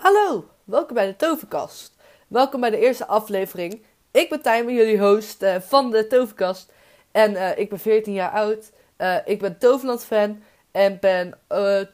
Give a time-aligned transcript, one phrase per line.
[0.00, 1.96] Hallo, welkom bij de Toverkast.
[2.28, 3.82] Welkom bij de eerste aflevering.
[4.10, 6.72] Ik ben Tijmen, jullie host uh, van de Toverkast.
[7.10, 8.70] En uh, ik ben 14 jaar oud.
[8.98, 10.42] Uh, ik ben Toverland-fan.
[10.70, 11.38] En ben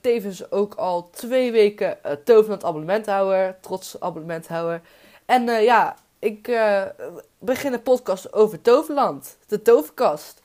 [0.01, 3.57] tevens ook al twee weken Toverland abonnementhouder.
[3.61, 4.81] Trots abonnementhouder.
[5.25, 6.59] En ja, ik
[7.39, 9.37] begin een podcast over Toverland.
[9.47, 10.43] De Toverkast.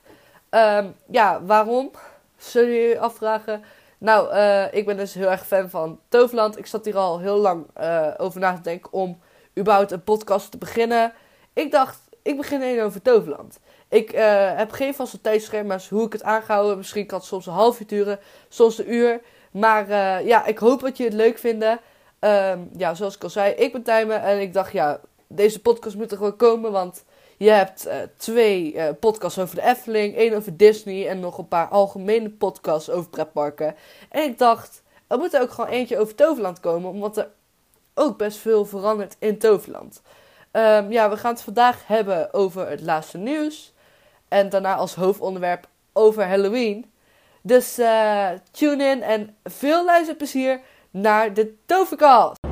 [0.50, 1.90] Um, ja, waarom?
[2.36, 3.64] Zullen jullie afvragen?
[4.02, 6.58] Nou, uh, ik ben dus heel erg fan van Toverland.
[6.58, 9.20] Ik zat hier al heel lang uh, over na te denken om
[9.58, 11.12] überhaupt een podcast te beginnen.
[11.52, 13.58] Ik dacht, ik begin één over Toverland.
[13.88, 16.76] Ik uh, heb geen vaste tijdschema's hoe ik het aangehouden.
[16.76, 18.18] Misschien kan het soms een half uur duren,
[18.48, 19.20] soms een uur.
[19.50, 19.88] Maar
[20.24, 21.64] ja, ik hoop dat je het leuk vindt.
[21.64, 25.96] Um, ja, zoals ik al zei, ik ben Tijmen en ik dacht, ja, deze podcast
[25.96, 27.04] moet er gewoon komen, want
[27.42, 31.48] je hebt uh, twee uh, podcasts over de Efteling, één over Disney en nog een
[31.48, 33.74] paar algemene podcasts over pretparken.
[34.10, 37.28] En ik dacht, er moet er ook gewoon eentje over Toverland komen, omdat er
[37.94, 40.02] ook best veel verandert in Toverland.
[40.52, 43.74] Um, ja, we gaan het vandaag hebben over het laatste nieuws.
[44.28, 46.92] En daarna als hoofdonderwerp over Halloween.
[47.42, 52.51] Dus uh, tune in en veel luisterplezier naar de Tovercast.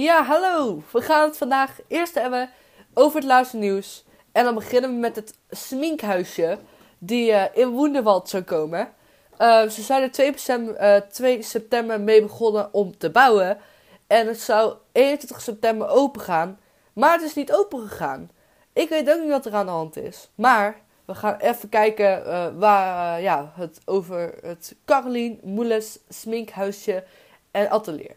[0.00, 0.82] Ja, hallo!
[0.90, 2.50] We gaan het vandaag eerst hebben
[2.94, 4.04] over het laatste nieuws.
[4.32, 6.58] En dan beginnen we met het sminkhuisje
[6.98, 8.92] die uh, in Woenderwald zou komen.
[9.38, 13.58] Uh, ze zijn er 2 september, uh, 2 september mee begonnen om te bouwen.
[14.06, 16.60] En het zou 21 september open gaan.
[16.92, 18.30] Maar het is niet open gegaan.
[18.72, 20.28] Ik weet ook niet wat er aan de hand is.
[20.34, 22.22] Maar we gaan even kijken
[22.58, 27.04] waar ja, het over het Carolien Moeles sminkhuisje
[27.50, 28.16] en atelier.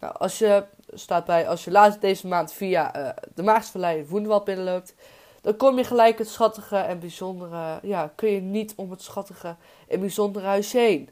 [0.00, 4.44] Nou, als je staat bij als je laatst deze maand via uh, de Maagdsvallei Woenwald
[4.44, 4.94] binnenloopt,
[5.40, 9.56] dan kom je gelijk het schattige en bijzondere, ja, kun je niet om het schattige
[9.88, 11.10] en bijzondere huis heen.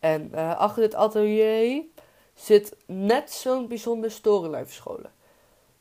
[0.00, 1.82] En uh, achter dit atelier
[2.34, 5.12] zit net zo'n bijzonder storyline verscholen.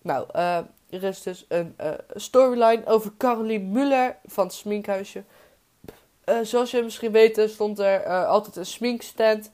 [0.02, 0.58] Nou, uh,
[0.90, 1.76] er is dus een
[2.14, 5.24] storyline over Caroline Muller van het Sminkhuisje.
[6.42, 9.52] zoals je misschien weet, stond er altijd een sminkstand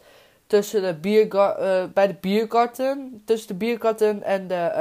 [0.52, 3.22] tussen de biergar uh, bij de biergarten.
[3.26, 4.72] Tussen de biergarten en de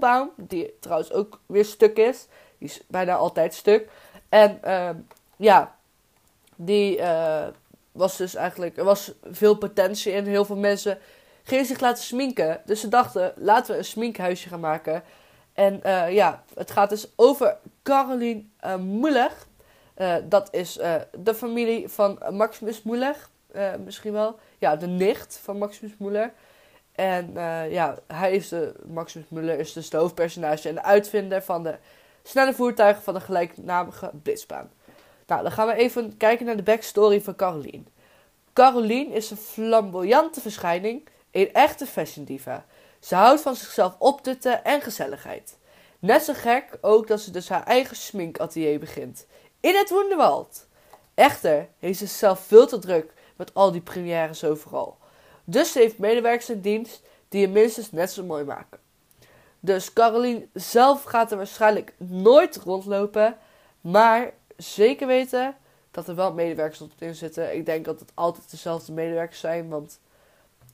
[0.00, 0.22] uh.
[0.36, 2.26] Die trouwens ook weer stuk is.
[2.58, 3.88] Die is bijna altijd stuk.
[4.28, 4.90] En uh,
[5.36, 5.74] ja,
[6.56, 7.46] die uh,
[7.92, 8.76] was dus eigenlijk.
[8.76, 10.26] Er was veel potentie in.
[10.26, 10.98] Heel veel mensen
[11.42, 12.60] gingen zich laten sminken.
[12.64, 15.02] Dus ze dachten, laten we een sminkhuisje gaan maken.
[15.52, 15.80] En
[16.12, 18.42] ja, het gaat dus over Caroline
[18.78, 19.32] Muller.
[20.24, 20.72] dat is
[21.18, 22.82] de familie van Maximus
[23.52, 23.80] Muller.
[23.80, 26.32] misschien wel ja, de nicht van Maximus Muller.
[26.92, 31.42] En uh, ja, hij is de, Maximus Muller is dus de hoofdpersonage en de uitvinder
[31.42, 31.76] van de
[32.22, 34.70] snelle voertuigen van de gelijknamige blitzbaan.
[35.26, 37.82] Nou, dan gaan we even kijken naar de backstory van Caroline.
[38.52, 42.64] Caroline is een flamboyante verschijning, een echte fashion diva.
[43.00, 45.58] Ze houdt van zichzelf optutten en gezelligheid.
[45.98, 49.26] Net zo gek ook dat ze dus haar eigen sminkatelier begint.
[49.60, 50.66] In het Wonderwald.
[51.14, 54.96] Echter heeft ze zelf veel te druk met al die premières overal.
[55.44, 58.78] Dus ze heeft medewerkers in dienst die je minstens net zo mooi maken.
[59.60, 63.36] Dus Caroline zelf gaat er waarschijnlijk nooit rondlopen,
[63.80, 65.56] maar zeker weten
[65.90, 67.56] dat er wel medewerkers op in zitten.
[67.56, 70.00] Ik denk dat het altijd dezelfde medewerkers zijn, want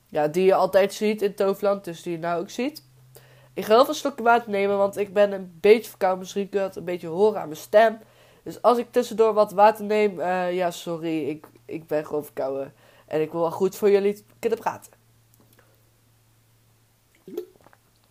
[0.07, 2.83] ja, die je altijd ziet in Toverland, dus die je nou ook ziet.
[3.53, 6.19] Ik ga heel veel water nemen, want ik ben een beetje verkouden.
[6.19, 7.99] Misschien kun je het een beetje horen aan mijn stem.
[8.43, 12.73] Dus als ik tussendoor wat water neem, uh, ja, sorry, ik, ik ben gewoon verkouden.
[13.05, 14.91] En ik wil wel goed voor jullie kunnen praten.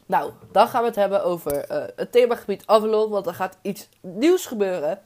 [0.07, 3.89] Nou, dan gaan we het hebben over uh, het themagebied Avalon, want er gaat iets
[4.01, 5.03] nieuws gebeuren.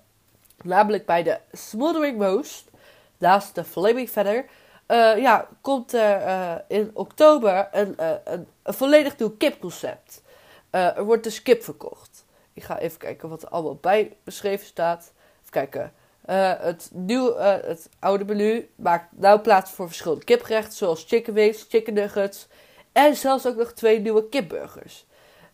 [0.63, 2.71] Namelijk bij de Smoldering Most,
[3.19, 4.45] naast de Flaming Feather,
[4.89, 10.23] uh, ja, komt er in oktober een, een, een, volledig nieuw kipconcept.
[10.71, 12.25] er wordt dus kip verkocht.
[12.53, 15.13] Ik ga even kijken wat er allemaal bij beschreven staat.
[15.41, 15.93] Even kijken.
[16.29, 21.67] Uh, het, uh, het oude menu maakt nou plaats voor verschillende kipgerechten, zoals chicken wings,
[21.69, 22.47] chicken nuggets
[22.93, 25.07] en zelfs ook nog twee nieuwe kipburgers.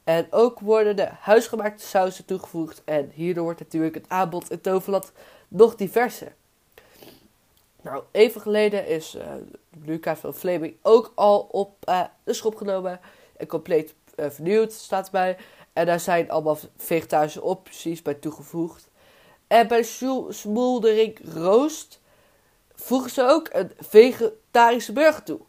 [0.05, 5.13] En ook worden de huisgemaakte sausen toegevoegd en hierdoor wordt natuurlijk het aanbod in Toverland
[5.49, 6.33] nog diverser.
[7.83, 9.23] Nou, even geleden is uh,
[9.85, 11.77] Lucas van Fleming ook al op
[12.25, 13.01] de schop genomen
[13.37, 15.37] en compleet vernieuwd, staat erbij.
[15.73, 18.89] En daar zijn allemaal vegetarische opties bij toegevoegd.
[19.47, 19.83] En bij
[20.29, 22.01] Smoldering Roost
[22.75, 25.41] voegen ze ook een vegetarische burger toe.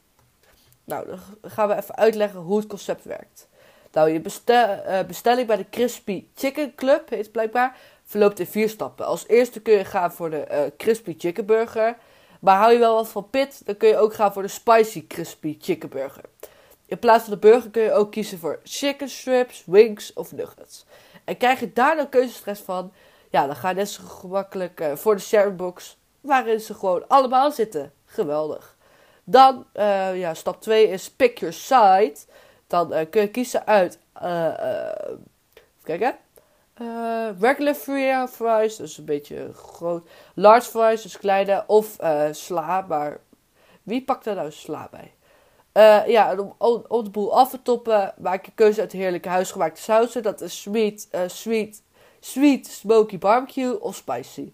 [0.84, 3.48] Nou, dan gaan we even uitleggen hoe het concept werkt.
[3.92, 8.70] Nou, je eh, bestelling bij de Crispy Chicken Club, heet het blijkbaar, verloopt in vier
[8.70, 9.06] stappen.
[9.06, 11.98] Als eerste kun je gaan voor de eh, Crispy Chicken Burger.
[12.40, 15.08] Maar hou je wel wat van pit, dan kun je ook gaan voor de Spicy
[15.08, 16.24] Crispy Chicken Burger.
[16.86, 20.86] In plaats van de burger kun je ook kiezen voor chicken strips, wings of nuggets.
[21.24, 22.94] En krijg je daar dan keuzestress van,
[23.36, 27.94] ja, dan ga je zo gemakkelijk uh, voor de sharebox, waarin ze gewoon allemaal zitten.
[28.06, 28.78] Geweldig.
[29.24, 32.16] Dan, uh, ja, stap 2 is pick your side.
[32.68, 35.20] Dan uh, kun je kiezen uit, even
[35.84, 36.16] kijken,
[37.40, 40.08] regular fries, dus een beetje groot.
[40.34, 41.98] Large fries, dus kleine, of
[42.32, 43.20] sla, maar
[43.84, 45.14] wie pakt daar nou sla bij?
[46.08, 50.24] Ja, om, om, de boel af te toppen, maak je keuze uit heerlijke huisgemaakte sausen.
[50.24, 51.84] Dat is sweet, sweet,
[52.26, 54.54] sweet, smoky barbecue of spicy.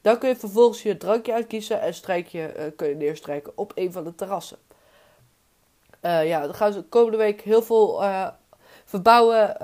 [0.00, 3.72] Dan kun je vervolgens je drankje uitkiezen en strijk je, uh, kun je neerstrijken op
[3.74, 4.58] een van de terrassen.
[6.00, 8.02] ja, dan gaan ze komende week heel veel
[8.84, 9.56] verbouwen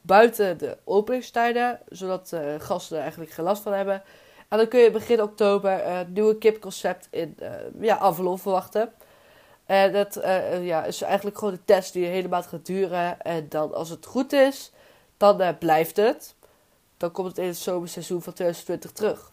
[0.00, 4.02] buiten de openingstijden, zodat gasten er eigenlijk geen last van hebben.
[4.48, 7.36] En dan kun je begin oktober een nieuwe kipconcept in
[7.80, 8.92] ja, Avalon verwachten.
[9.66, 10.20] En dat
[10.60, 13.20] ja, is eigenlijk gewoon een test die helemaal gaat duren.
[13.20, 14.72] En dan, als het goed is,
[15.20, 16.34] dan uh, blijft het.
[16.96, 19.32] Dan komt het in het zomerseizoen van 2020 terug.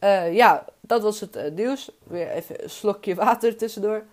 [0.00, 1.90] Uh, ja, dat was het nieuws.
[2.02, 4.04] Weer even een slokje water tussendoor.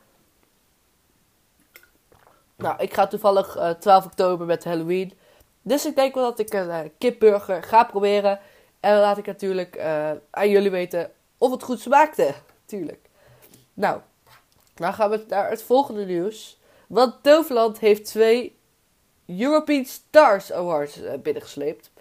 [2.55, 5.13] Nou, ik ga toevallig 12 oktober met Halloween.
[5.61, 8.39] Dus ik denk wel dat ik een kipburger ga proberen.
[8.79, 9.79] En dan laat ik natuurlijk
[10.31, 12.33] aan jullie weten of het goed smaakte.
[12.65, 13.09] Tuurlijk.
[13.73, 13.99] Nou,
[14.73, 16.59] dan gaan we naar het volgende nieuws.
[16.87, 18.55] Want Toverland heeft twee
[19.25, 21.91] European Stars Awards uh, binnengesleept.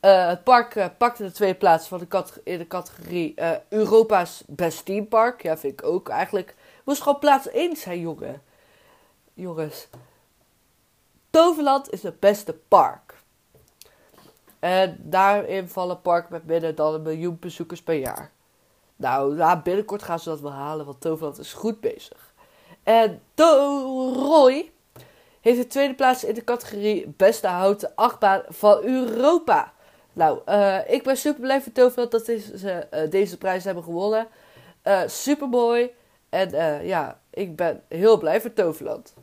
[0.00, 3.34] Uh, het park uh, pakte de twee plaatsen van de in de categorie
[3.68, 5.42] Europa's Best Team Park.
[5.42, 6.54] Ja, vind ik ook eigenlijk.
[6.84, 8.42] Moest gewoon plaats 1 zijn, jongen.
[9.34, 9.88] Jongens.
[11.30, 13.14] Toverland is het beste park.
[14.58, 18.30] En daarin vallen parken met minder dan een miljoen bezoekers per jaar.
[18.96, 22.32] Nou, ja, binnenkort gaan ze dat wel halen, want Toverland is goed bezig.
[22.82, 24.70] En Roy
[25.40, 29.72] heeft de tweede plaats in de categorie Beste Houten achtbaan van Europa.
[30.12, 34.26] Nou, uh, ik ben super blij voor Toverland dat ze uh, deze prijs hebben gewonnen.
[34.84, 35.90] Uh, super mooi.
[36.28, 36.50] En
[36.86, 39.14] ja, ik ben heel blij voor Toverland.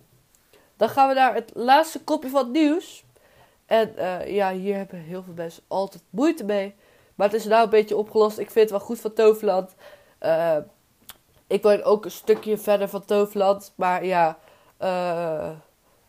[0.77, 3.05] Dan gaan we naar het laatste kopje van het nieuws.
[3.65, 3.93] En
[4.25, 6.75] ja, hier hebben heel veel mensen altijd moeite mee.
[7.15, 8.37] Maar het is nou een beetje opgelost.
[8.37, 9.75] Ik vind het wel goed van Toverland.
[11.47, 13.73] Ik word ook een stukje verder van Toverland.
[13.75, 14.37] Maar ja,
[14.81, 15.49] uh,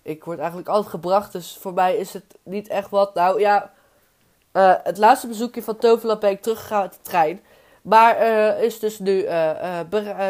[0.08, 1.32] ik word eigenlijk altijd gebracht.
[1.32, 3.14] Dus voor mij is het niet echt wat.
[3.14, 3.72] Nou ja,
[4.52, 7.40] uh, het laatste bezoekje van Toverland ben ik teruggegaan met de trein.
[7.82, 8.18] Maar
[8.62, 9.26] is dus nu,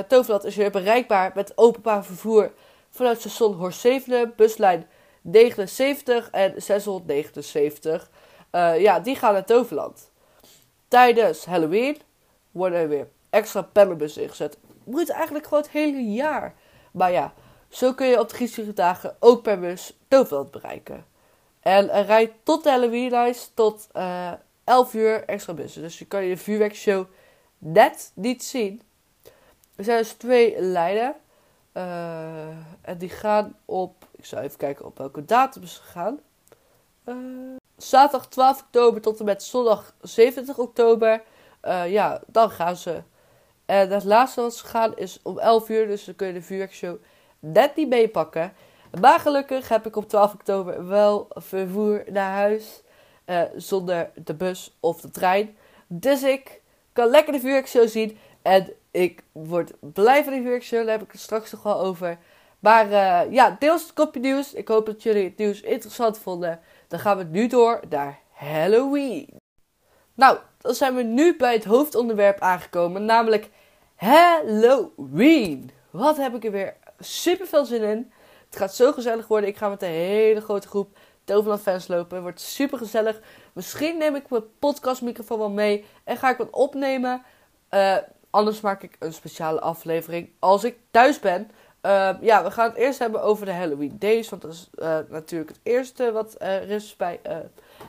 [0.08, 2.52] Toverland is weer bereikbaar met openbaar vervoer
[2.90, 4.86] vanuit station Horsevenen, buslijn
[5.20, 8.10] 79 en 679.
[8.78, 10.10] ja, die gaan naar Toverland.
[10.88, 11.96] Tijdens Halloween
[12.50, 14.58] worden er weer extra pannenbussen ingezet.
[14.84, 16.54] Moet eigenlijk gewoon het hele jaar.
[16.92, 17.32] Maar ja,
[17.68, 21.06] zo kun je op de griezige dagen ook per bus Toverland bereiken.
[21.60, 25.82] En er rijdt tot de Halloween-lijst tot uh, eh, 11 uur extra bussen.
[25.82, 27.06] Dus je kan je vuurwerkshow
[27.58, 28.82] net niet zien.
[29.76, 31.14] Er zijn dus twee lijnen.
[31.74, 32.48] Uh,
[32.80, 34.06] en die gaan op.
[34.16, 36.20] Ik zal even kijken op welke datum ze gaan.
[37.76, 41.22] Zaterdag 12 oktober tot en met zondag 27 oktober.
[41.86, 43.02] Ja, dan gaan ze.
[43.66, 45.86] En het laatste wat ze gaan is om 11 uur.
[45.86, 46.96] Dus dan kun je de vuurwerkshow
[47.38, 48.52] net niet meepakken.
[49.00, 52.82] Maar gelukkig heb ik op 12 oktober wel vervoer naar huis.
[53.26, 55.56] Uh, zonder de bus of de trein.
[55.86, 56.60] Dus ik
[56.92, 58.18] kan lekker de vuurwerkshow zien.
[58.42, 60.82] En ik word blij van die vuurwerkshow.
[60.82, 62.18] Daar heb ik het straks nog wel over.
[62.58, 64.54] Maar uh, ja, deels het kopje nieuws.
[64.54, 66.60] Ik hoop dat jullie het nieuws interessant vonden.
[66.88, 69.28] Dan gaan we nu door naar Halloween.
[70.14, 73.50] Nou, dan zijn we nu bij het hoofdonderwerp aangekomen, namelijk
[73.94, 75.70] Halloween.
[75.90, 78.12] Wat heb ik er weer super veel zin in.
[78.46, 79.48] Het gaat zo gezellig worden.
[79.48, 82.14] Ik ga met een hele grote groep Toverland fans lopen.
[82.14, 83.20] Het wordt super gezellig.
[83.52, 87.22] Misschien neem ik mijn podcastmicrofoon wel mee en ga ik wat opnemen.
[87.70, 87.96] Uh,
[88.30, 91.50] anders maak ik een speciale aflevering als ik thuis ben.
[91.82, 94.28] Uh, ja, we gaan het eerst hebben over de Halloween Days.
[94.28, 97.36] Want dat is uh, natuurlijk het eerste wat er is bij uh,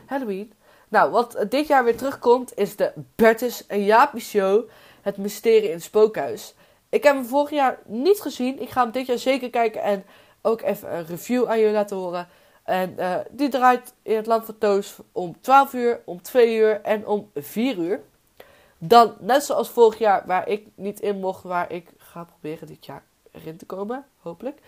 [0.06, 0.54] Halloween.
[0.90, 4.70] Nou, wat dit jaar weer terugkomt is de Bertus en Jaapie Show.
[5.02, 6.56] Het mysterie in het spookhuis.
[6.90, 8.62] Ik heb hem vorig jaar niet gezien.
[8.62, 10.06] Ik ga hem dit jaar zeker kijken en
[10.42, 12.28] ook even een review aan jullie laten horen.
[12.64, 12.98] En
[13.32, 17.32] die draait in het Land van Toos om 12 uur, om 2 uur en om
[17.36, 18.02] 4 uur.
[18.78, 22.86] Dan, net zoals vorig jaar, waar ik niet in mocht, waar ik ga proberen dit
[22.86, 24.60] jaar erin te komen, hopelijk.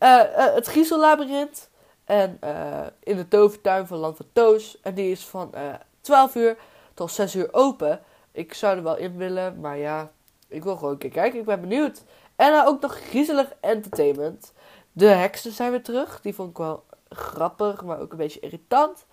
[0.00, 1.68] Uh, uh, het Griezellabyrinth.
[2.04, 4.80] En eh, in de tovertuin van Land van Toos.
[4.82, 6.56] En die is van uh, 12 uur
[6.94, 8.00] tot 6 uur open.
[8.32, 10.10] Ik zou er wel in willen, maar ja,
[10.48, 11.38] ik wil gewoon een keer kijken.
[11.38, 12.02] Ik ben benieuwd.
[12.36, 14.52] En dan ook nog griezelig entertainment.
[14.92, 16.20] De heksen zijn weer terug.
[16.20, 19.06] Die vond ik wel grappig, maar ook een beetje irritant.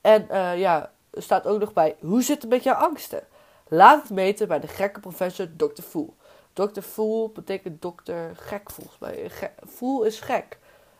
[0.00, 3.22] En uh, ja, er staat ook nog bij: hoe zit het met jouw angsten?
[3.68, 5.82] Laat het meten bij de gekke professor Dr.
[5.82, 6.14] Fool.
[6.52, 6.80] Dr.
[6.80, 9.30] Fool betekent dokter gek volgens mij.
[9.68, 10.58] Fool is gek.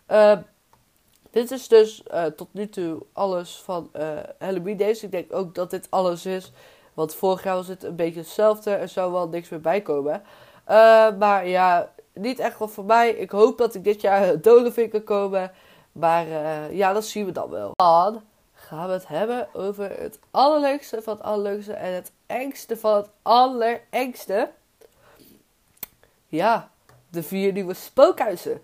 [0.08, 0.38] Uh,
[1.30, 5.02] dit is dus uh, tot nu toe alles van uh, Halloween Days.
[5.02, 6.52] Ik denk ook dat dit alles is.
[6.96, 8.70] Want vorig jaar was het een beetje hetzelfde.
[8.70, 10.22] Er zou wel niks meer bij komen.
[11.18, 13.10] maar ja, niet echt wel voor mij.
[13.10, 15.52] Ik hoop dat ik dit jaar Dolefin kan komen.
[15.92, 16.26] Maar
[16.72, 17.70] ja, dat zien we dan wel.
[17.74, 18.22] Dan
[18.52, 21.72] gaan we het hebben over het allerleukste van het allerleukste.
[21.72, 24.50] En het engste van het allerengste.
[26.26, 26.70] Ja,
[27.10, 28.62] de vier nieuwe spookhuizen.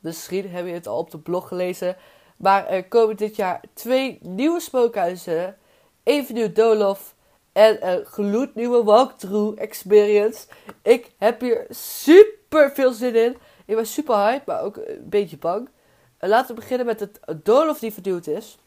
[0.00, 1.96] Misschien heb je het al op de blog gelezen.
[2.36, 5.56] Maar er komen dit jaar twee nieuwe spookhuizen.
[6.02, 7.13] Even nieuw Dolof
[7.54, 10.46] en een gloednieuwe walkthrough experience.
[10.82, 13.36] Ik heb hier super veel zin in.
[13.64, 15.68] Ik ben super hype, maar ook een beetje bang.
[16.18, 18.58] Laten we beginnen met het Dolof die vernieuwd is.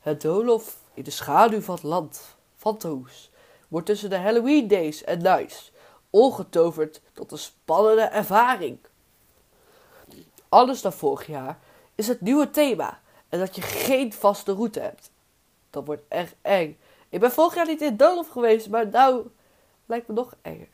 [0.00, 3.08] Het Dolof in de schaduw van het land van
[3.68, 5.72] wordt tussen de Halloween days en nights
[6.10, 8.78] ongetoverd tot een spannende ervaring.
[10.48, 11.58] Alles dan vorig jaar
[11.94, 15.10] is het nieuwe thema en dat je geen vaste route hebt.
[15.70, 16.78] Dat wordt echt eng.
[17.16, 19.26] Ik ben vorig jaar niet in Dolof geweest, maar nou
[19.86, 20.68] lijkt me nog enger.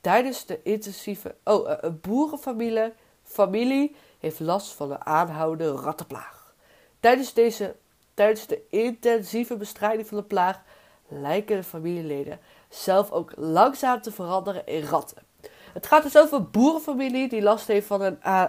[0.00, 1.34] Tijdens de intensieve.
[1.44, 6.54] Oh, eh, een boerenfamilie familie heeft last van een aanhoudende rattenplaag.
[7.00, 7.74] Tijdens, deze,
[8.14, 10.60] tijdens de intensieve bestrijding van de plaag
[11.08, 15.22] lijken de familieleden zelf ook langzaam te veranderen in ratten.
[15.72, 18.44] Het gaat dus over een boerenfamilie die last heeft van een, uh,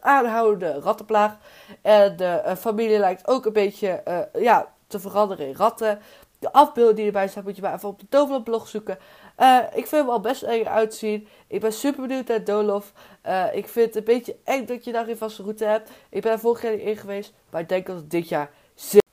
[0.00, 1.36] aanhoudende rattenplaag.
[1.82, 4.02] En de uh, familie lijkt ook een beetje
[4.38, 6.00] ja, te veranderen in ratten.
[6.42, 8.98] De afbeelding die erbij staat moet je maar even op de Toverblog zoeken.
[9.74, 11.28] ik vind hem al best eng uitzien.
[11.46, 12.92] Ik ben super benieuwd naar Dolof.
[13.52, 15.90] ik vind het een beetje eng dat je daar geen vaste route hebt.
[16.10, 17.32] Ik ben er vorig jaar niet in geweest.
[17.50, 19.04] Maar ik denk dat het dit jaar zit.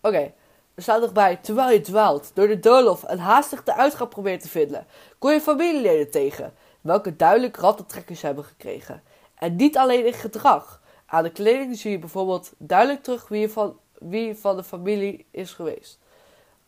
[0.00, 0.32] Oké.
[0.74, 4.40] Er staat nog bij, terwijl je dwaalt door de doolhof en haastig de uitgang probeert
[4.40, 4.86] te vinden,
[5.18, 9.02] kom je familieleden tegen, welke duidelijk rattentrekkers hebben gekregen.
[9.34, 10.82] En niet alleen in gedrag.
[11.06, 15.52] Aan de kleding zie je bijvoorbeeld duidelijk terug wie van, wie van de familie is
[15.52, 15.98] geweest.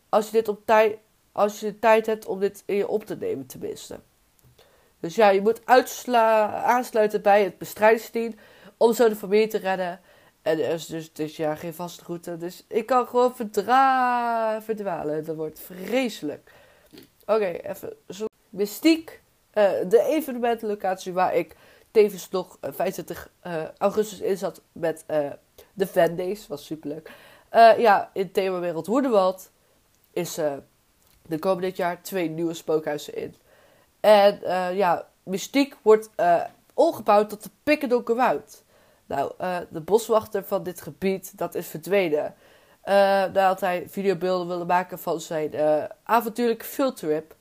[0.09, 0.99] Als je, dit op tijd,
[1.33, 4.00] als je de tijd hebt om dit in je op te nemen, tenminste.
[5.00, 5.61] Dus ja, je moet
[6.65, 8.35] aansluiten bij het bestrijdingsteam
[8.77, 10.00] om zo de familie te redden.
[10.43, 12.37] En er is dus dit jaar geen vaste route.
[12.37, 15.25] Dus ik kan gewoon verdra verdwalen.
[15.25, 16.53] Dat wordt vreselijk.
[17.27, 17.97] Oké, even.
[18.09, 18.27] Zo.
[18.49, 19.21] Mystiek.
[19.55, 21.57] Uh, de evenementenlocatie waar ik
[21.91, 25.31] tevens nog 25 uh, eh, augustus in zat met uh,
[25.73, 26.47] de Fan Days.
[26.47, 27.11] Was superleuk.
[27.79, 29.50] ja, in themawereld Woerdewald
[30.19, 30.63] is er
[31.39, 33.35] komen dit jaar twee nieuwe spookhuizen in.
[34.01, 34.41] En
[34.77, 36.11] ja, Mystiek wordt
[36.75, 38.63] omgebouwd tot de Pikkendonker Woud.
[39.07, 39.33] Nou,
[39.71, 42.35] de boswachter van dit gebied, dat is verdwenen.
[42.85, 45.51] Nadat hij videobeelden wilde maken van zijn
[46.03, 47.37] avontuurlijke fieldtrip.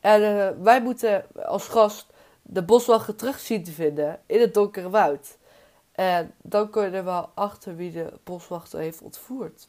[0.00, 2.06] En wij moeten als gast
[2.42, 5.36] de boswachter terug zien te vinden in het donkere woud.
[5.92, 9.68] En dan kun je er wel achter wie de boswachter heeft ontvoerd.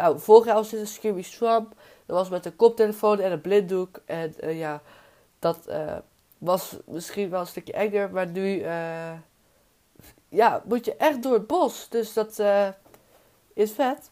[0.00, 1.74] Nou, vorig jaar was dit een Screamy Swamp.
[2.06, 4.00] Dat was met een koptelefoon en een blinddoek.
[4.04, 4.82] En ja,
[5.38, 5.58] dat
[6.38, 8.10] was misschien wel een stukje enger.
[8.10, 8.64] Maar nu
[10.28, 11.88] ja, moet je echt door het bos.
[11.88, 12.68] Dus dat uh,
[13.54, 14.10] is vet.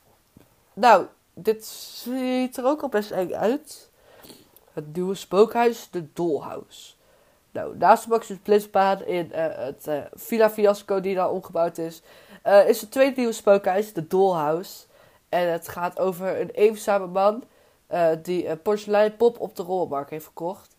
[0.75, 3.91] Nou, dit ziet er ook al best eng uit.
[4.73, 6.93] Het nieuwe spookhuis, de Dollhouse.
[7.51, 12.03] Nou, naast de Maximus Blitzbaan in uh, het uh, Villa Fiasco die daar omgebouwd is,
[12.67, 14.87] is het tweede nieuwe spookhuis, de Dollhouse.
[15.29, 17.45] En het gaat over een eenzame man
[18.23, 20.77] die een porseleinpop op de rolmarkt heeft verkocht.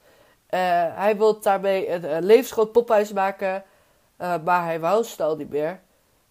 [0.95, 3.63] hij wil daarmee een, levensgroot pophuis maken
[4.19, 5.79] maar hij wou snel niet meer.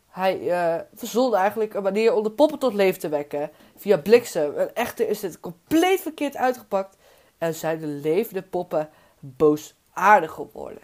[0.09, 3.51] Hij uh, verzon eigenlijk een manier om de poppen tot leven te wekken.
[3.77, 4.57] Via bliksem.
[4.57, 6.97] En echter is dit compleet verkeerd uitgepakt.
[7.39, 10.83] En zijn de levende poppen boosaardig geworden.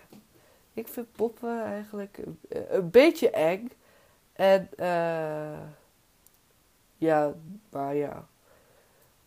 [0.74, 2.38] Ik vind poppen eigenlijk een,
[2.68, 3.72] een beetje eng.
[4.32, 5.58] En uh,
[7.04, 7.34] ja,
[7.70, 8.26] maar ja.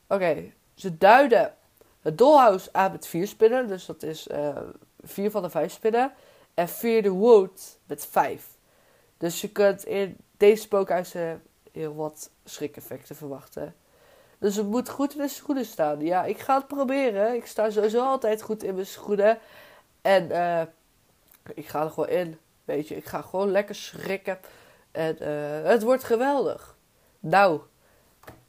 [0.08, 1.54] Oké, ze duiden
[2.02, 3.68] het dollhouse aan met vier spinnen.
[3.68, 4.58] Dus dat is uh,
[5.02, 6.14] vier van de vijf spinnen.
[6.54, 8.48] En Fear the Wood met 5.
[9.18, 13.76] Dus je kunt in deze spookhuizen heel wat schrik-effecten verwachten.
[14.38, 16.00] Dus het moet goed in de schoenen staan.
[16.00, 17.36] Ja, ik ga het proberen.
[17.36, 19.38] Ik sta sowieso altijd goed in mijn schoenen.
[20.02, 20.62] En uh,
[21.54, 22.38] ik ga er gewoon in.
[22.66, 24.40] Weet je, ik ga gewoon lekker schrikken.
[24.92, 26.77] En eh, het wordt geweldig.
[27.20, 27.62] Nou,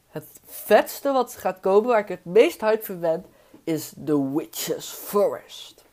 [0.09, 3.25] het vetste wat gaat komen, waar ik het meest hype voor ben,
[3.65, 5.85] is The Witch's Forest.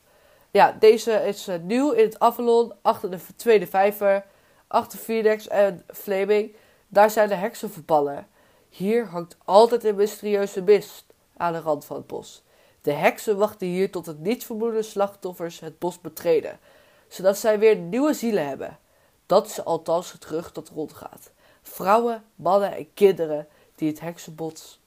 [0.51, 4.25] Ja, deze is uh, nieuw in het Avalon, achter de tweede vijver,
[4.67, 6.55] achter Phoenix en Flaming.
[6.87, 8.27] Daar zijn de heksen verballen.
[8.69, 11.05] Hier hangt altijd een mysterieuze mist
[11.37, 12.43] aan de rand van het bos.
[12.81, 16.59] De heksen wachten hier tot het nietsvermoedende slachtoffers het bos betreden,
[17.07, 18.79] zodat zij weer nieuwe zielen hebben.
[19.25, 21.31] Dat is althans het gerucht dat rondgaat.
[21.67, 24.79] Vrouwen, mannen en kinderen die het heksenbos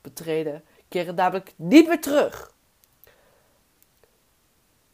[0.00, 2.52] betreden, keren namelijk niet meer terug.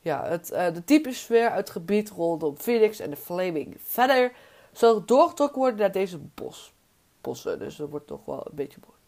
[0.00, 4.32] Ja, het, uh, de typische sfeer uit het gebied rondom Phoenix en de Flaming Verder
[4.72, 6.72] zal doorgetrokken worden naar deze bos.
[7.20, 7.58] bossen.
[7.58, 8.98] Dus dat wordt toch wel een beetje mooi.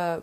[0.00, 0.16] Uh,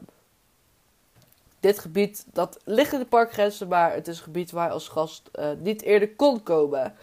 [1.59, 4.87] dit gebied, dat ligt in de parkgrenzen, maar het is een gebied waar je als
[4.87, 6.95] gast uh, niet eerder kon komen.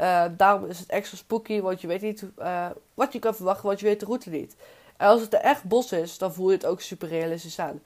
[0.00, 3.66] Uh, daarom is het extra spooky, want je weet niet uh, wat je kan verwachten,
[3.66, 4.56] want je weet de route niet.
[4.96, 7.82] En als het er echt bos is, dan voel je het ook super realistisch aan.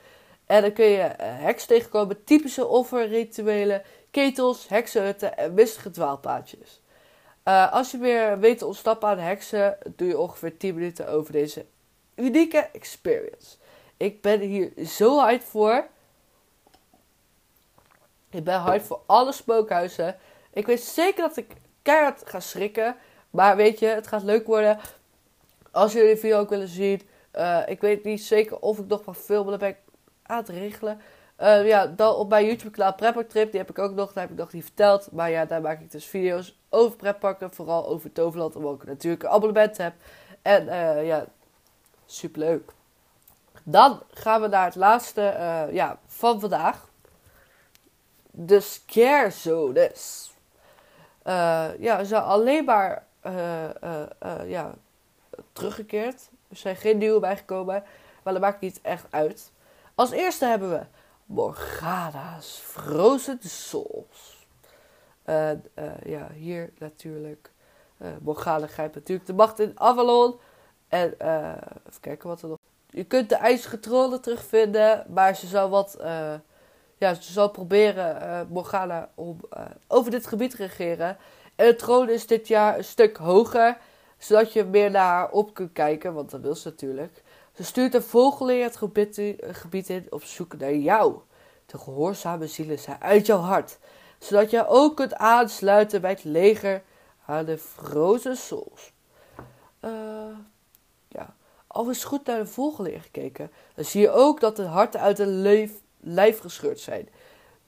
[0.47, 6.81] En dan kun je heks tegenkomen, typische offerrituelen, ketels, heksenhutten en mistige dwaalpaadjes.
[7.71, 11.67] als je weer weet te ontsnappen aan heksen, doe je ongeveer 10 minuten over deze
[12.15, 13.57] unieke experience.
[13.97, 15.87] Ik ben hier zo hyped voor.
[18.31, 20.17] Ik ben hyped voor alle spookhuizen.
[20.53, 21.47] Ik weet zeker dat ik
[21.83, 22.97] keihard ga schrikken.
[23.31, 24.79] Maar weet je, het gaat leuk worden.
[25.71, 27.03] Als jullie de video ook willen zien.
[27.37, 29.51] Uh, ik weet niet zeker of ik nog mag filmen.
[29.51, 29.77] Dan ben ik
[30.23, 31.01] aan het regelen.
[31.41, 33.51] Uh, ja, dan op mijn YouTube kanaal Prepper Trip.
[33.51, 34.13] Die heb ik ook nog.
[34.13, 35.13] Daar heb ik nog niet verteld.
[35.13, 37.55] Maar ja, daar maak ik dus video's over pretparken.
[37.55, 38.57] Vooral over Toverland.
[38.57, 39.95] Omdat ik natuurlijk een abonnement heb.
[40.43, 41.27] En uh, ja,
[42.07, 42.71] superleuk.
[43.65, 45.21] Dan gaan we naar het laatste
[45.73, 46.89] ja, van vandaag
[48.31, 50.32] de scare zones.
[51.27, 54.75] Uh, ja, ze zijn alleen maar uh, uh, ja,
[55.53, 56.31] teruggekeerd.
[56.49, 57.85] Er zijn geen nieuwe bijgekomen.
[58.23, 59.53] Maar dat maakt niet echt uit.
[59.95, 60.81] Als eerste hebben we
[61.27, 64.47] Morgana's Frozen Souls.
[66.05, 67.51] ja, hier natuurlijk.
[68.21, 70.35] Morgana grijpt natuurlijk de macht in Avalon.
[70.89, 72.59] En even kijken wat er nog.
[72.87, 75.07] Je kunt de trollen terugvinden.
[75.09, 75.97] Maar ze zou wat
[77.03, 81.17] ja, ze zal proberen uh, Morgana om uh, over dit gebied te regeren.
[81.57, 83.79] En de troon is dit jaar een stuk hoger,
[84.19, 87.23] zodat je meer naar haar op kunt kijken, want dat wil ze natuurlijk.
[87.53, 91.15] Ze stuurt een vogelleer het gebied, uh, gebied in op zoek naar jou.
[91.67, 93.79] De gehoorzame zielen zijn uit jouw hart,
[94.19, 96.83] zodat je ook kunt aansluiten bij het leger
[97.27, 98.93] aan de Frozen Souls.
[101.09, 101.35] ja,
[101.67, 105.19] al is goed naar de vogelleer gekeken, dan zie je ook dat de harten uit
[105.19, 107.09] een leef lijf gescheurd zijn.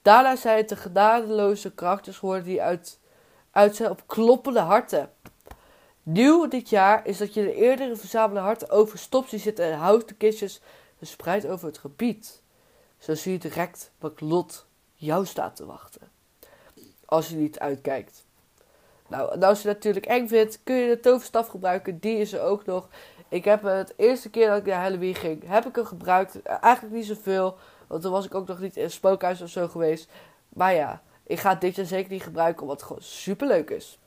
[0.01, 2.99] Daarna zijn het de genadeloze karakters geworden die uit,
[3.51, 5.11] uit zijn op kloppende harten.
[6.03, 10.17] Nieuw dit jaar is dat je de eerdere verzamelde harten over ziet zitten en houten
[10.17, 10.61] kistjes
[10.97, 12.41] verspreid over het gebied.
[12.97, 16.01] Zo zie je direct wat lot jou staat te wachten.
[17.05, 18.23] Als je niet uitkijkt.
[19.07, 21.99] Nou, en als je het natuurlijk eng vindt, kun je de toverstaf gebruiken.
[21.99, 22.87] Die is er ook nog.
[23.29, 26.41] Ik heb het eerste keer dat ik naar Halloween ging, heb ik hem gebruikt.
[26.41, 27.57] Eigenlijk niet zoveel.
[27.87, 30.09] Want toen was ik ook nog niet in een spookhuis of zo geweest.
[30.49, 33.99] Maar ja, ik ga dit jaar zeker niet gebruiken omdat het gewoon super leuk is.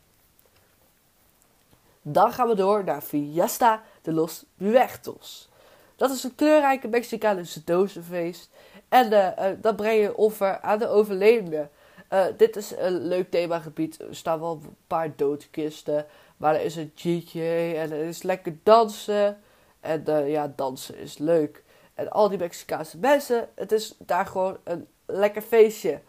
[2.03, 5.49] Dan gaan we door naar Fiesta de los Muertos.
[5.97, 8.51] Dat is een kleurrijke Mexicaanse dozenfeest.
[8.89, 11.71] En uh, uh, dat breng je offer aan de overlevenden.
[12.13, 14.01] Uh, dit is een leuk themagebied.
[14.01, 16.07] Er staan wel een paar doodkisten.
[16.37, 17.41] Maar er is een DJ
[17.77, 19.41] en er is lekker dansen.
[19.81, 21.63] En ja, dansen is leuk.
[21.99, 23.49] En al die Mexicaanse mensen.
[23.55, 26.01] Het is daar gewoon een lekker feestje.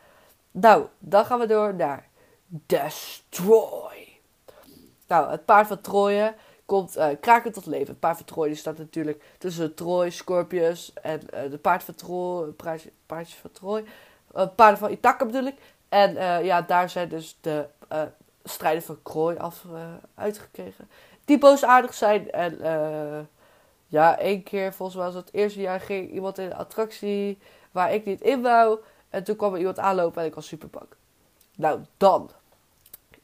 [0.52, 2.08] Nou, dan gaan we door naar
[2.45, 4.19] Destroy.
[5.08, 6.34] Nou, het paard van Troje
[6.65, 7.88] komt uh, kraken tot leven.
[7.88, 12.54] Het paard van Troje staat natuurlijk tussen Troy, Scorpius en uh, de paard van Troje.
[13.06, 13.84] Paardje van Troje.
[14.36, 15.56] Uh, paarden van Ithaca bedoel ik.
[15.89, 17.65] En ja, daar zijn dus de
[18.43, 19.65] strijden van Krooi af
[20.15, 20.89] uitgekregen.
[21.25, 22.58] Die boosaardig zijn en
[23.89, 27.38] ja, één keer, volgens mij was het, eerste jaar, ging iemand in een attractie
[27.71, 28.80] waar ik niet in wou.
[29.10, 30.88] En toen kwam er iemand aanlopen en ik was super bang.
[31.56, 32.32] Nou, dan.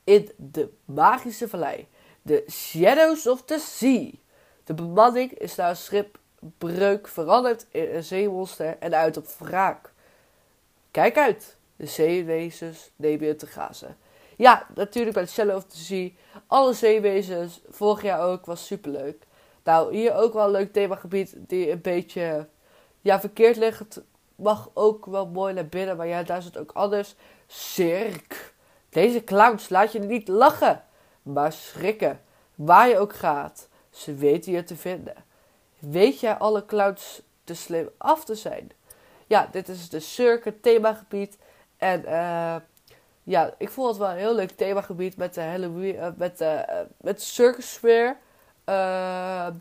[0.04, 1.88] In de magische vallei.
[2.22, 4.10] De Shadows of the Sea.
[4.64, 9.94] De bemanning is naar een schipbreuk veranderd in een zeemonster en uit op wraak.
[10.92, 11.58] Kijk uit.
[11.76, 13.98] De zeewezens nemen je te grazen.
[14.36, 16.10] Ja, natuurlijk bij de Shadow of the Sea.
[16.48, 19.26] Alle zeewezens, vorig jaar ook, was superleuk.
[19.66, 22.48] Nou, hier ook wel een leuk themagebied die een beetje
[23.02, 24.02] ja, verkeerd ligt.
[24.36, 27.16] mag ook wel mooi naar binnen, maar ja, daar het ook anders.
[27.48, 28.38] Cirque.
[28.90, 30.84] Deze clowns laat je niet lachen,
[31.22, 32.22] maar schrikken.
[32.56, 35.16] Waar je ook gaat, ze weten je te vinden.
[35.80, 38.72] Weet jij alle clowns te slim af te zijn?
[39.28, 41.38] Ja, dit is de Cirque themagebied.
[41.78, 42.56] En uh,
[43.24, 46.66] ja, ik vond het wel een heel leuk themagebied met de Halloween, uh, met de,
[46.70, 48.18] uh, met circus sfeer.
[48.66, 49.54] Ehm,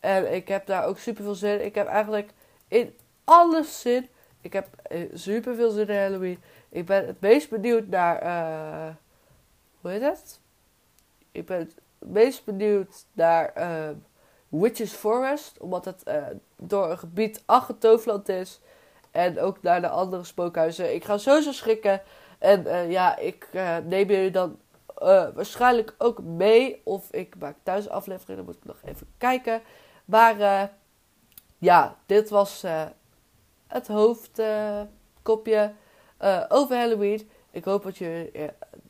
[0.00, 1.64] en ik heb daar ook super veel zin.
[1.64, 2.30] Ik heb eigenlijk
[2.68, 4.08] in alles zin.
[4.40, 4.68] Ik heb
[5.12, 6.42] super veel zin in Halloween.
[6.68, 8.22] Ik ben het meest benieuwd naar.
[9.80, 10.40] hoe heet het?
[11.32, 13.88] Ik ben het meest benieuwd naar uh,
[14.48, 15.58] Witches Forest.
[15.58, 16.02] Omdat het
[16.56, 18.60] door een gebied achter Toverland is.
[19.10, 20.94] En ook naar de andere spookhuizen.
[20.94, 22.02] Ik ga sowieso schrikken.
[22.38, 23.48] En ja, ik
[23.84, 24.58] neem jullie dan
[25.34, 26.80] waarschijnlijk ook mee.
[26.84, 28.36] Of ik maak thuis aflevering.
[28.36, 29.62] Dan moet ik nog even kijken.
[30.04, 30.70] Maar
[31.58, 32.64] ja, dit was
[33.66, 35.72] het hoofdkopje
[36.48, 37.30] over Halloween.
[37.50, 38.30] Ik hoop dat jullie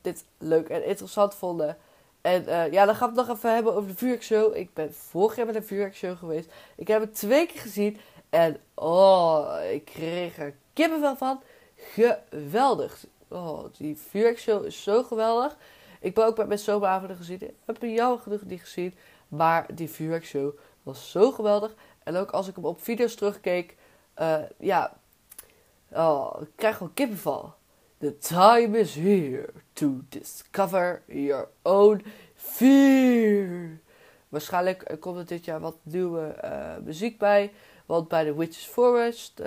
[0.03, 1.77] dit leuk en interessant vonden.
[2.22, 4.57] En uh, ja, dan gaan we het nog even hebben over de vuurwerkshow.
[4.57, 6.53] Ik ben vorig jaar met een vuurwerkshow geweest.
[6.77, 7.98] Ik heb het twee keer gezien.
[8.31, 11.42] En oh, ik kreeg er kippenvel van.
[11.77, 13.05] Geweldig.
[13.29, 15.57] Oh, die vuurwerkshow is zo geweldig.
[16.02, 17.42] Ik ben ook met zomeravonden gezien.
[17.42, 18.94] Ik heb er jammer genoeg niet gezien.
[19.28, 21.74] Maar die vuurwerkshow was zo geweldig.
[22.02, 23.76] En ook als ik hem op video's terugkeek.
[24.20, 24.96] Uh, ja,
[25.90, 27.54] oh, ik krijg gewoon kippenval.
[27.98, 33.80] The time is here to discover your own fear.
[34.28, 37.52] Waarschijnlijk komt er dit jaar wat nieuwe uh, muziek bij.
[37.86, 39.42] Want bij de Witches Forest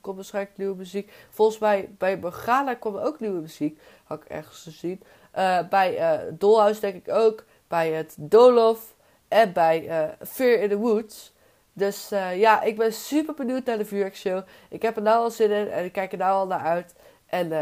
[0.00, 1.12] komt waarschijnlijk nieuwe muziek.
[1.30, 3.80] Volgens mij bij Begala er ook nieuwe muziek.
[4.04, 5.02] Had ik ergens gezien.
[5.36, 7.44] Uh, bij Dollhouse denk ik ook.
[7.68, 8.94] Bij het Dolof.
[9.28, 11.34] En bij Fear in the Woods.
[11.72, 14.42] Dus ja, ik ben super benieuwd naar de vuurwerkshow.
[14.68, 16.94] Ik heb er nou al zin in en ik kijk er nou al naar uit.
[17.26, 17.52] En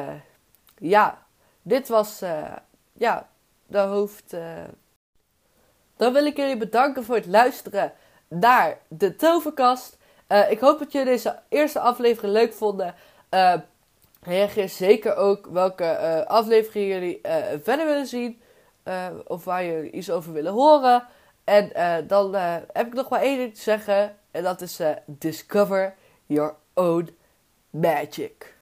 [0.79, 1.25] ja,
[1.63, 2.53] dit was uh,
[2.93, 3.29] ja,
[3.67, 4.33] de hoofd.
[4.33, 4.63] Uh...
[5.97, 7.93] Dan wil ik jullie bedanken voor het luisteren
[8.29, 9.99] naar de Toverkast.
[10.29, 12.95] Uh, ik hoop dat jullie deze eerste aflevering leuk vonden.
[14.25, 17.21] Reageer zeker ook welke afleveringen jullie
[17.63, 18.41] verder willen zien.
[19.27, 21.07] of waar jullie iets over willen horen.
[21.45, 21.71] En
[22.07, 22.35] dan
[22.73, 24.17] heb ik nog maar één ding te zeggen.
[24.31, 25.95] En dat is Discover
[26.27, 27.17] Your Own
[27.71, 28.53] Magic.